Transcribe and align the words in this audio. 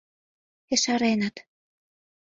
Ешареныт. 0.73 1.35